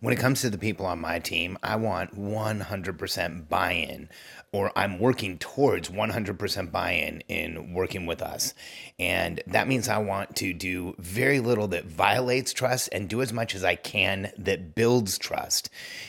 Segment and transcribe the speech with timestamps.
[0.00, 4.08] when it comes to the people on my team, I want 100% buy in,
[4.50, 8.54] or I'm working towards 100% buy in in working with us.
[8.98, 13.32] And that means I want to do very little that violates trust and do as
[13.32, 15.68] much as I can that builds trust.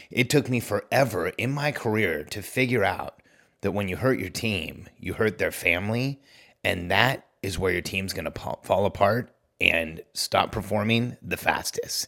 [0.09, 3.21] It took me forever in my career to figure out
[3.59, 6.21] that when you hurt your team, you hurt their family,
[6.63, 12.07] and that is where your team's going to fall apart and stop performing the fastest.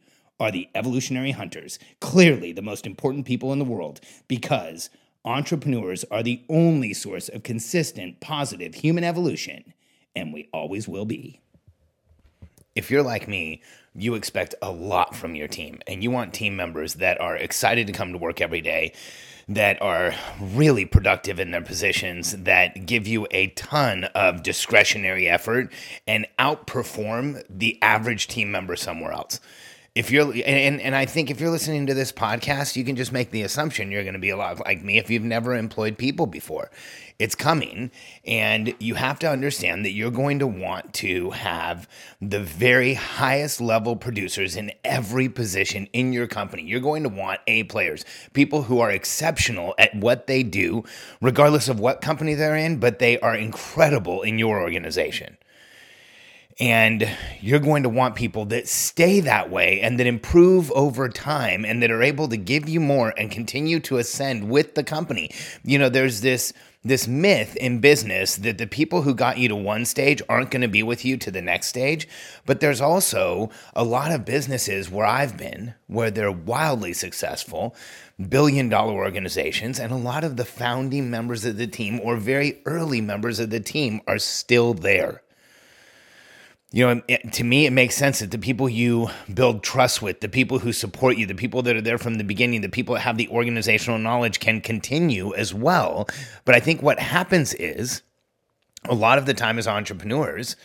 [0.41, 4.89] are the evolutionary hunters, clearly the most important people in the world, because
[5.23, 9.71] entrepreneurs are the only source of consistent, positive human evolution,
[10.15, 11.39] and we always will be.
[12.75, 13.61] If you're like me,
[13.93, 17.85] you expect a lot from your team, and you want team members that are excited
[17.85, 18.93] to come to work every day,
[19.47, 25.71] that are really productive in their positions, that give you a ton of discretionary effort
[26.07, 29.39] and outperform the average team member somewhere else
[29.93, 33.11] if you're and, and I think if you're listening to this podcast, you can just
[33.11, 35.97] make the assumption you're going to be a lot like me if you've never employed
[35.97, 36.71] people before.
[37.19, 37.91] It's coming,
[38.25, 41.89] and you have to understand that you're going to want to have
[42.21, 46.63] the very highest level producers in every position in your company.
[46.63, 50.85] You're going to want A players, people who are exceptional at what they do,
[51.19, 55.37] regardless of what company they're in, but they are incredible in your organization.
[56.61, 61.65] And you're going to want people that stay that way and that improve over time
[61.65, 65.31] and that are able to give you more and continue to ascend with the company.
[65.63, 69.55] You know, there's this this myth in business that the people who got you to
[69.55, 72.07] one stage aren't going to be with you to the next stage.
[72.45, 77.75] But there's also a lot of businesses where I've been where they're wildly successful,
[78.29, 82.61] billion dollar organizations, and a lot of the founding members of the team or very
[82.65, 85.23] early members of the team are still there
[86.73, 87.01] you know,
[87.33, 90.71] to me, it makes sense that the people you build trust with, the people who
[90.71, 93.27] support you, the people that are there from the beginning, the people that have the
[93.27, 96.07] organizational knowledge can continue as well.
[96.45, 98.03] But I think what happens is
[98.85, 100.55] a lot of the time as entrepreneurs,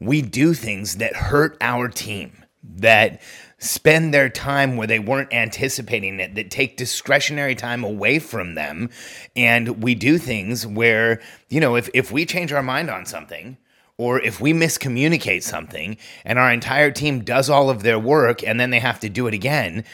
[0.00, 3.20] we do things that hurt our team, that
[3.58, 8.88] spend their time where they weren't anticipating it, that take discretionary time away from them.
[9.36, 13.58] And we do things where, you know, if, if we change our mind on something,
[13.96, 18.58] or if we miscommunicate something and our entire team does all of their work and
[18.58, 19.84] then they have to do it again,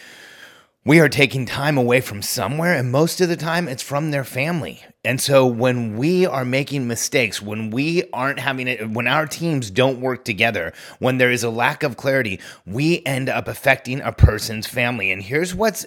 [0.82, 4.24] we are taking time away from somewhere, and most of the time it's from their
[4.24, 4.82] family.
[5.04, 9.70] And so when we are making mistakes, when we aren't having it, when our teams
[9.70, 14.12] don't work together, when there is a lack of clarity, we end up affecting a
[14.12, 15.12] person's family.
[15.12, 15.84] And here's what's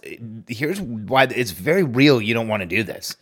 [0.47, 3.15] here's why it's very real you don't want to do this.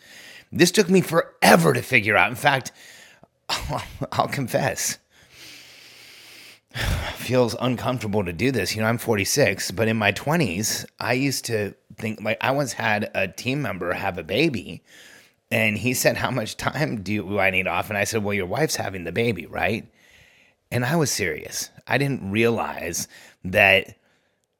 [0.52, 2.29] This took me forever to figure out.
[2.29, 2.73] In fact,
[4.12, 4.97] I'll confess.
[7.16, 8.75] Feels uncomfortable to do this.
[8.75, 12.73] You know, I'm 46, but in my 20s, I used to think like I once
[12.73, 14.84] had a team member have a baby,
[15.50, 17.90] and he said, How much time do I need off?
[17.90, 19.88] And I said, Well, your wife's having the baby, right?
[20.72, 21.69] And I was serious.
[21.88, 23.07] I didn't realize
[23.45, 23.95] that.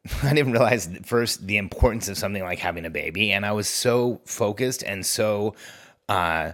[0.24, 3.68] I didn't realize first the importance of something like having a baby, and I was
[3.68, 5.56] so focused and so
[6.10, 6.54] uh,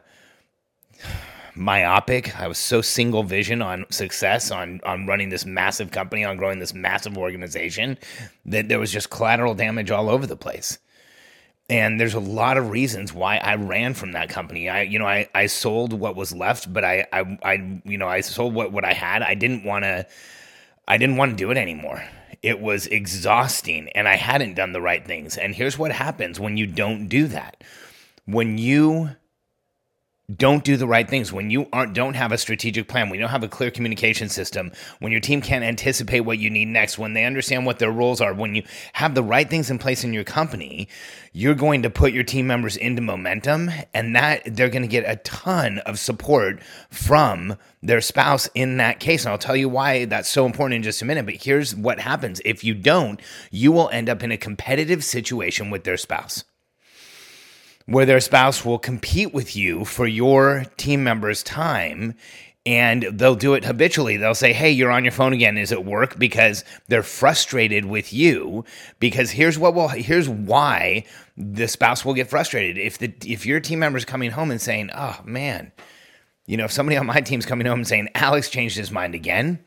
[1.58, 2.40] myopic.
[2.40, 6.60] I was so single vision on success, on on running this massive company, on growing
[6.60, 7.98] this massive organization,
[8.46, 10.78] that there was just collateral damage all over the place.
[11.70, 14.70] And there's a lot of reasons why I ran from that company.
[14.70, 18.08] I, you know, I, I sold what was left, but I, I, I, you know,
[18.08, 19.22] I sold what, what I had.
[19.22, 20.08] I didn't want to,
[20.88, 22.06] I didn't want to do it anymore.
[22.42, 25.38] It was exhausting and I hadn't done the right things.
[25.38, 27.62] And here's what happens when you don't do that.
[28.26, 29.10] When you
[30.36, 33.24] don't do the right things, when you aren't don't have a strategic plan, when you
[33.24, 36.98] don't have a clear communication system, when your team can't anticipate what you need next,
[36.98, 40.04] when they understand what their roles are, when you have the right things in place
[40.04, 40.90] in your company,
[41.32, 45.10] you're going to put your team members into momentum and that they're going to get
[45.10, 49.24] a ton of support from their spouse in that case.
[49.24, 52.02] And I'll tell you why that's so important in just a minute, but here's what
[52.02, 52.42] happens.
[52.44, 56.44] If you don't, you will end up in a competitive situation with their spouse
[57.88, 62.14] where their spouse will compete with you for your team member's time
[62.68, 64.18] and they'll do it habitually.
[64.18, 65.58] They'll say, "Hey, you're on your phone again.
[65.58, 68.66] Is it work?" Because they're frustrated with you.
[69.00, 71.06] Because here's what will here's why
[71.38, 74.90] the spouse will get frustrated if the if your team member's coming home and saying,
[74.94, 75.72] "Oh man,"
[76.46, 79.16] you know, if somebody on my team's coming home and saying, "Alex changed his mind
[79.16, 79.60] again,"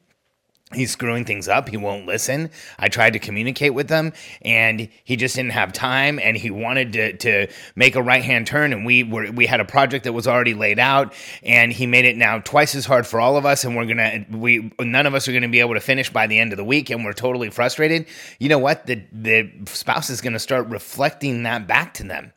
[0.72, 1.68] he's screwing things up.
[1.68, 2.50] He won't listen.
[2.78, 4.12] I tried to communicate with him
[4.42, 8.46] and he just didn't have time and he wanted to, to make a right hand
[8.46, 11.12] turn and we were we had a project that was already laid out
[11.42, 14.24] and he made it now twice as hard for all of us and we're gonna
[14.30, 16.64] we none of us are gonna be able to finish by the end of the
[16.64, 18.06] week and we're totally frustrated.
[18.38, 18.86] You know what?
[18.86, 22.32] The the spouse is gonna start reflecting that back to them.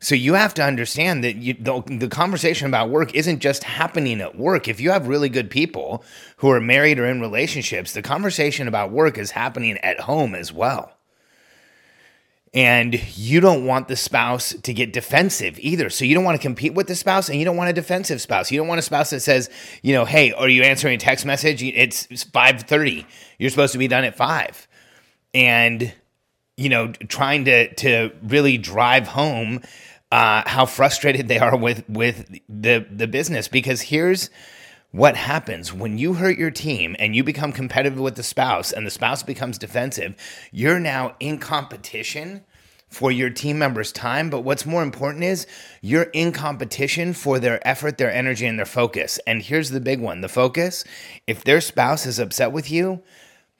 [0.00, 4.20] So you have to understand that you, the, the conversation about work isn't just happening
[4.20, 4.68] at work.
[4.68, 6.04] If you have really good people
[6.38, 10.52] who are married or in relationships, the conversation about work is happening at home as
[10.52, 10.92] well.
[12.54, 15.90] And you don't want the spouse to get defensive either.
[15.90, 18.20] So you don't want to compete with the spouse and you don't want a defensive
[18.22, 18.50] spouse.
[18.50, 19.50] You don't want a spouse that says,
[19.82, 21.62] you know, hey, are you answering a text message?
[21.62, 23.04] It's 5:30.
[23.38, 24.68] You're supposed to be done at 5.
[25.34, 25.92] And
[26.56, 29.60] you know, trying to to really drive home
[30.12, 33.48] uh, how frustrated they are with with the the business.
[33.48, 34.30] Because here's
[34.92, 35.72] what happens.
[35.72, 39.22] When you hurt your team and you become competitive with the spouse and the spouse
[39.22, 40.14] becomes defensive
[40.52, 42.42] you're now in competition
[42.88, 44.30] for your team members time.
[44.30, 45.46] But what's more important is
[45.82, 49.18] you're in competition for their effort their energy and their focus.
[49.26, 50.22] And here's the big one.
[50.22, 50.84] The focus
[51.26, 53.02] if their spouse is upset with you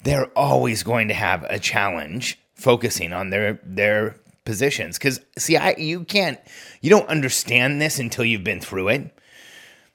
[0.02, 4.98] they're always going to have a challenge focusing on their their positions.
[4.98, 6.38] Because see i you can't
[6.80, 9.12] you don't understand this until you've been through it.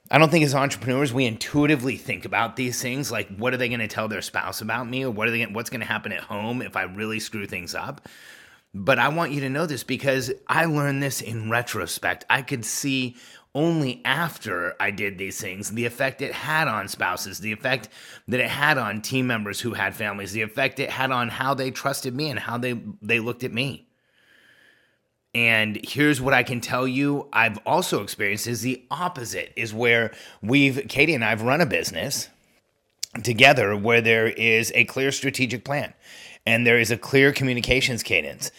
[0.10, 3.70] I don't think as entrepreneurs we intuitively think about these things like what are they
[3.70, 6.12] going to tell their spouse about me or what are they what's going to happen
[6.12, 8.10] at home if i really screw things up
[8.74, 12.66] but i want you to know this because i learned this in retrospect i could
[12.66, 13.16] see
[13.54, 17.90] only after I did these things, the effect it had on spouses, the effect
[18.28, 21.54] that it had on team members who had families, the effect it had on how
[21.54, 23.88] they trusted me and how they, they looked at me.
[25.34, 30.12] And here's what I can tell you I've also experienced is the opposite, is where
[30.42, 32.30] we've, Katie and I have run a business
[33.24, 35.94] together where there is a clear strategic plan
[36.46, 38.52] and there is a clear communications cadence.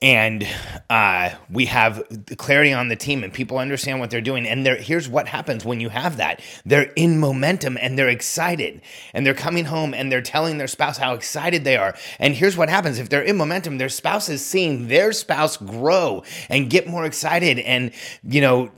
[0.00, 0.44] And
[0.90, 2.02] uh, we have
[2.36, 4.48] clarity on the team and people understand what they're doing.
[4.48, 6.42] And here's what happens when you have that.
[6.66, 8.82] They're in momentum and they're excited
[9.14, 11.96] and they're coming home and they're telling their spouse how excited they are.
[12.18, 12.98] And here's what happens.
[12.98, 17.60] If they're in momentum their spouse is seeing their spouse grow and get more excited.
[17.60, 17.92] And
[18.24, 18.72] you know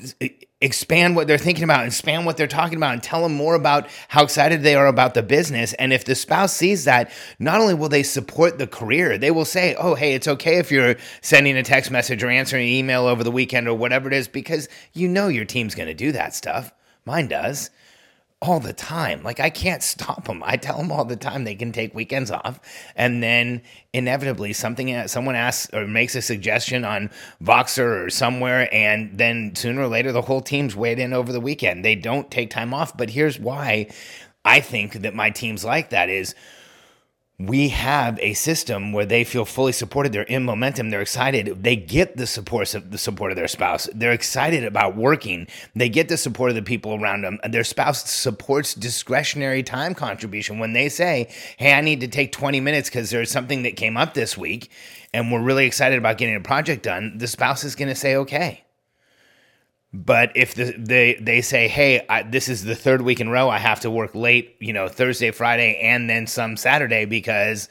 [0.64, 3.54] expand what they're thinking about, and expand what they're talking about, and tell them more
[3.54, 5.74] about how excited they are about the business.
[5.74, 9.44] And if the spouse sees that, not only will they support the career, they will
[9.44, 13.06] say, Oh, hey, it's okay if you're sending a text message or answering an email
[13.06, 16.12] over the weekend or whatever it is, because you know your team's going to do
[16.12, 16.72] that stuff.
[17.04, 17.70] Mine does
[18.44, 19.22] all the time.
[19.22, 20.42] Like I can't stop them.
[20.44, 22.60] I tell them all the time they can take weekends off,
[22.94, 23.62] and then
[23.92, 27.10] inevitably something uh, someone asks or makes a suggestion on
[27.42, 31.40] Voxer or somewhere, and then sooner or later the whole team's weighed in over the
[31.40, 31.84] weekend.
[31.84, 32.96] They don't take time off.
[32.96, 33.88] But here's why
[34.44, 36.34] I think that my team's like that is
[37.38, 40.12] we have a system where they feel fully supported.
[40.12, 40.90] They're in momentum.
[40.90, 41.64] They're excited.
[41.64, 43.88] They get the support of the support of their spouse.
[43.92, 45.48] They're excited about working.
[45.74, 47.40] They get the support of the people around them.
[47.48, 52.60] Their spouse supports discretionary time contribution when they say, "Hey, I need to take 20
[52.60, 54.70] minutes because there's something that came up this week,
[55.12, 58.14] and we're really excited about getting a project done." The spouse is going to say,
[58.14, 58.63] "Okay."
[59.94, 63.48] But if the, they they say, "Hey, I, this is the third week in row
[63.48, 67.68] I have to work late, you know, Thursday, Friday, and then some Saturday because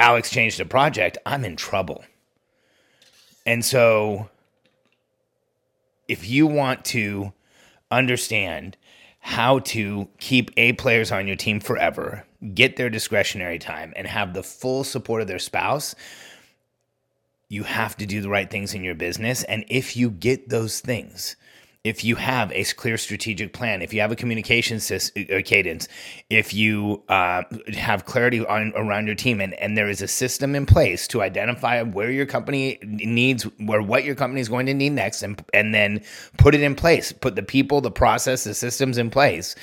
[0.00, 2.04] Alex changed a project," I'm in trouble.
[3.44, 4.30] And so,
[6.08, 7.34] if you want to
[7.90, 8.78] understand
[9.20, 14.32] how to keep A players on your team forever, get their discretionary time, and have
[14.32, 15.94] the full support of their spouse,
[17.50, 19.42] you have to do the right things in your business.
[19.44, 21.36] And if you get those things,
[21.88, 25.88] if you have a clear strategic plan, if you have a communication uh, cadence,
[26.28, 27.42] if you uh,
[27.72, 31.22] have clarity on, around your team, and, and there is a system in place to
[31.22, 35.42] identify where your company needs, or what your company is going to need next, and,
[35.54, 36.02] and then
[36.36, 39.56] put it in place, put the people, the process, the systems in place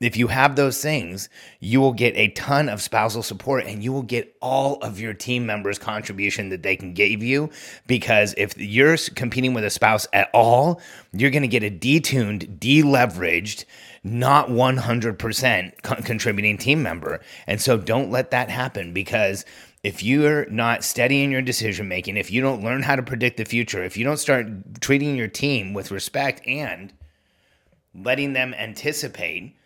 [0.00, 1.28] if you have those things,
[1.58, 5.12] you will get a ton of spousal support and you will get all of your
[5.12, 7.50] team members' contribution that they can give you.
[7.88, 10.80] Because if you're competing with a spouse at all,
[11.12, 13.64] you're going to get a detuned, deleveraged,
[14.04, 17.20] not 100% contributing team member.
[17.48, 19.44] And so don't let that happen because
[19.82, 23.36] if you're not steady in your decision making, if you don't learn how to predict
[23.36, 24.46] the future, if you don't start
[24.80, 26.92] treating your team with respect and
[27.94, 29.56] letting them anticipate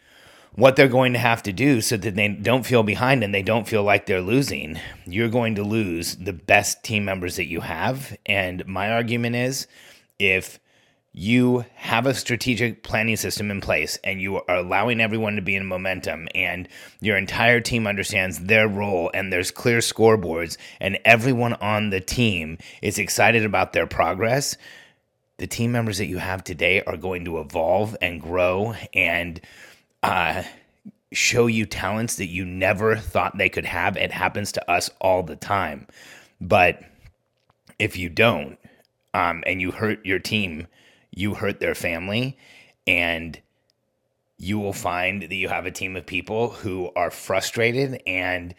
[0.54, 3.42] what they're going to have to do so that they don't feel behind and they
[3.42, 7.60] don't feel like they're losing, you're going to lose the best team members that you
[7.60, 8.16] have.
[8.26, 9.66] And my argument is
[10.18, 10.58] if
[11.14, 15.54] you have a strategic planning system in place and you are allowing everyone to be
[15.54, 16.68] in momentum and
[17.00, 22.56] your entire team understands their role and there's clear scoreboards and everyone on the team
[22.80, 24.56] is excited about their progress
[25.36, 29.40] the team members that you have today are going to evolve and grow and
[30.02, 30.42] uh,
[31.12, 33.96] show you talents that you never thought they could have.
[33.96, 35.86] It happens to us all the time.
[36.40, 36.82] But
[37.78, 38.58] if you don't,
[39.14, 40.66] um, and you hurt your team,
[41.10, 42.38] you hurt their family,
[42.86, 43.38] and
[44.38, 48.54] you will find that you have a team of people who are frustrated and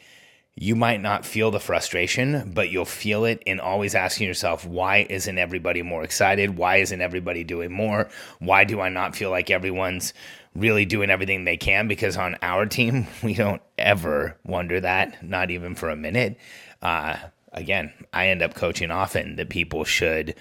[0.55, 5.07] you might not feel the frustration, but you'll feel it in always asking yourself, why
[5.09, 6.57] isn't everybody more excited?
[6.57, 8.09] Why isn't everybody doing more?
[8.39, 10.13] Why do I not feel like everyone's
[10.53, 11.87] really doing everything they can?
[11.87, 16.37] Because on our team, we don't ever wonder that, not even for a minute.
[16.83, 17.17] Uh,
[17.51, 20.35] again, I end up coaching often that people should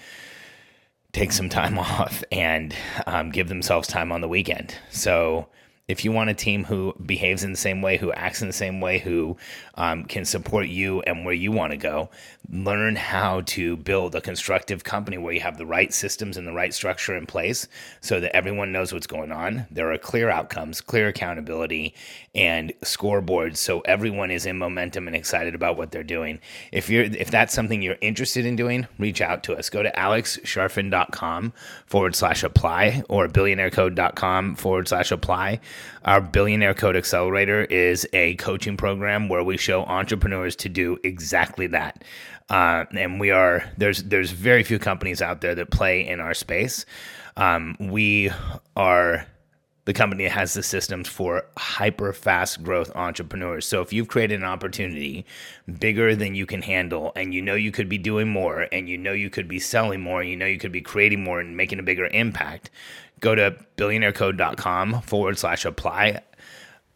[1.11, 2.75] take some time off and
[3.07, 4.75] um, give themselves time on the weekend.
[4.91, 5.47] So,
[5.89, 8.53] if you want a team who behaves in the same way, who acts in the
[8.53, 9.35] same way, who
[9.75, 12.09] um, can support you and where you want to go,
[12.49, 16.53] learn how to build a constructive company where you have the right systems and the
[16.53, 17.67] right structure in place
[17.99, 19.65] so that everyone knows what's going on.
[19.69, 21.93] There are clear outcomes, clear accountability,
[22.33, 26.39] and scoreboards so everyone is in momentum and excited about what they're doing.
[26.71, 29.69] If you're if that's something you're interested in doing, reach out to us.
[29.69, 31.51] Go to alexcharfen.com
[31.85, 35.59] forward slash apply or billionairecode.com forward slash apply
[36.05, 41.67] our Billionaire Code Accelerator is a coaching program where we show entrepreneurs to do exactly
[41.67, 42.03] that.
[42.49, 46.33] Uh, and we are there's there's very few companies out there that play in our
[46.33, 46.85] space.
[47.37, 48.31] Um, we
[48.75, 49.25] are
[49.85, 53.65] the company has the systems for hyper fast growth entrepreneurs.
[53.65, 55.25] So if you've created an opportunity
[55.79, 58.97] bigger than you can handle and you know you could be doing more and you
[58.97, 61.57] know you could be selling more and you know you could be creating more and
[61.57, 62.69] making a bigger impact,
[63.19, 66.21] go to billionairecode.com forward slash apply.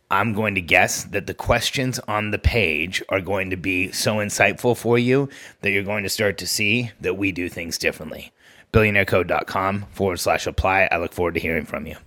[0.10, 4.16] I'm going to guess that the questions on the page are going to be so
[4.16, 5.28] insightful for you
[5.62, 8.32] that you're going to start to see that we do things differently.
[8.72, 10.88] Billionairecode.com forward slash apply.
[10.90, 11.98] I look forward to hearing from you.